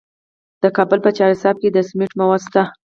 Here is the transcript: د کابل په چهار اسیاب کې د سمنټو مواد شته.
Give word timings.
د 0.63 0.63
کابل 0.77 0.99
په 1.05 1.09
چهار 1.17 1.29
اسیاب 1.33 1.55
کې 1.61 1.69
د 1.71 1.77
سمنټو 1.87 2.17
مواد 2.19 2.41
شته. 2.47 2.63